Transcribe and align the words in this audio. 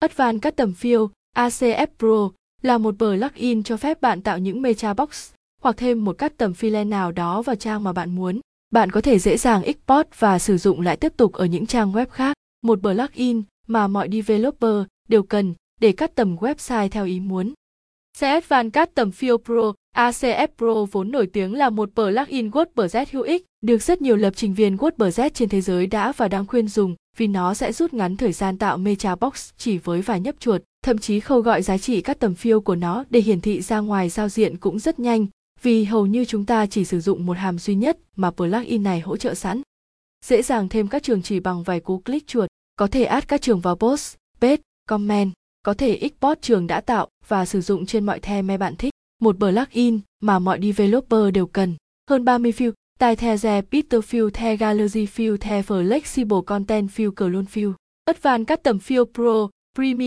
Advanced 0.00 0.42
Custom 0.42 0.72
Field 0.72 1.08
ACF 1.36 1.86
Pro 1.98 2.30
là 2.62 2.78
một 2.78 2.94
bờ 2.98 3.16
plugin 3.16 3.62
cho 3.62 3.76
phép 3.76 4.00
bạn 4.00 4.22
tạo 4.22 4.38
những 4.38 4.62
mecha 4.62 4.94
box 4.94 5.30
hoặc 5.62 5.76
thêm 5.76 6.04
một 6.04 6.18
custom 6.18 6.52
file 6.52 6.88
nào 6.88 7.12
đó 7.12 7.42
vào 7.42 7.56
trang 7.56 7.84
mà 7.84 7.92
bạn 7.92 8.14
muốn. 8.14 8.40
Bạn 8.70 8.90
có 8.90 9.00
thể 9.00 9.18
dễ 9.18 9.36
dàng 9.36 9.62
export 9.62 10.08
và 10.18 10.38
sử 10.38 10.56
dụng 10.56 10.80
lại 10.80 10.96
tiếp 10.96 11.12
tục 11.16 11.32
ở 11.32 11.44
những 11.44 11.66
trang 11.66 11.92
web 11.92 12.06
khác. 12.06 12.36
Một 12.62 12.82
bờ 12.82 12.94
plugin 12.94 13.42
mà 13.66 13.88
mọi 13.88 14.08
developer 14.12 14.86
đều 15.08 15.22
cần 15.22 15.54
để 15.80 15.92
custom 15.92 16.36
website 16.36 16.88
theo 16.88 17.04
ý 17.04 17.20
muốn. 17.20 17.52
CS 18.18 18.48
cắt 18.48 18.86
Custom 18.86 19.10
Field 19.10 19.38
Pro 19.38 19.72
ACF 19.96 20.48
Pro 20.58 20.86
vốn 20.92 21.10
nổi 21.10 21.26
tiếng 21.26 21.54
là 21.54 21.70
một 21.70 21.90
plugin 21.94 22.50
WordPress 22.50 23.04
hữu 23.12 23.22
ích, 23.22 23.44
được 23.60 23.82
rất 23.82 24.02
nhiều 24.02 24.16
lập 24.16 24.32
trình 24.36 24.54
viên 24.54 24.76
WordPress 24.76 25.30
trên 25.34 25.48
thế 25.48 25.60
giới 25.60 25.86
đã 25.86 26.12
và 26.12 26.28
đang 26.28 26.46
khuyên 26.46 26.68
dùng 26.68 26.94
vì 27.18 27.26
nó 27.26 27.54
sẽ 27.54 27.72
rút 27.72 27.94
ngắn 27.94 28.16
thời 28.16 28.32
gian 28.32 28.58
tạo 28.58 28.76
mecha 28.76 29.14
box 29.14 29.50
chỉ 29.56 29.78
với 29.78 30.02
vài 30.02 30.20
nhấp 30.20 30.34
chuột, 30.40 30.62
thậm 30.84 30.98
chí 30.98 31.20
khâu 31.20 31.40
gọi 31.40 31.62
giá 31.62 31.78
trị 31.78 32.00
các 32.00 32.18
tầm 32.18 32.34
phiêu 32.34 32.60
của 32.60 32.74
nó 32.74 33.04
để 33.10 33.20
hiển 33.20 33.40
thị 33.40 33.60
ra 33.60 33.80
ngoài 33.80 34.08
giao 34.08 34.28
diện 34.28 34.56
cũng 34.56 34.78
rất 34.78 34.98
nhanh, 34.98 35.26
vì 35.62 35.84
hầu 35.84 36.06
như 36.06 36.24
chúng 36.24 36.44
ta 36.44 36.66
chỉ 36.66 36.84
sử 36.84 37.00
dụng 37.00 37.26
một 37.26 37.36
hàm 37.36 37.58
duy 37.58 37.74
nhất 37.74 37.98
mà 38.16 38.30
plugin 38.30 38.82
này 38.82 39.00
hỗ 39.00 39.16
trợ 39.16 39.34
sẵn. 39.34 39.62
Dễ 40.26 40.42
dàng 40.42 40.68
thêm 40.68 40.88
các 40.88 41.02
trường 41.02 41.22
chỉ 41.22 41.40
bằng 41.40 41.62
vài 41.62 41.80
cú 41.80 41.98
click 41.98 42.26
chuột, 42.26 42.48
có 42.76 42.86
thể 42.86 43.04
add 43.04 43.26
các 43.28 43.42
trường 43.42 43.60
vào 43.60 43.76
post, 43.76 44.16
page, 44.40 44.62
comment, 44.88 45.32
có 45.62 45.74
thể 45.74 45.96
export 45.96 46.42
trường 46.42 46.66
đã 46.66 46.80
tạo 46.80 47.08
và 47.28 47.46
sử 47.46 47.60
dụng 47.60 47.86
trên 47.86 48.06
mọi 48.06 48.20
theme 48.20 48.56
bạn 48.56 48.76
thích. 48.76 48.92
Một 49.22 49.36
plugin 49.38 50.00
mà 50.20 50.38
mọi 50.38 50.60
developer 50.62 51.34
đều 51.34 51.46
cần. 51.46 51.76
Hơn 52.10 52.24
30 52.24 52.52
view 52.56 52.72
tài 52.98 53.16
the 53.16 53.36
the 53.36 53.62
Peter 53.70 54.02
field 54.02 54.34
the 54.34 54.56
gallery 54.56 55.06
field 55.06 55.40
the 55.40 55.62
flexible 55.62 56.42
content 56.42 56.90
field 56.90 57.14
clone 57.14 57.46
field. 57.46 57.76
Advanced 58.06 58.48
Custom 58.48 58.80
Field 58.80 59.12
Pro, 59.12 59.50
Premium 59.74 59.96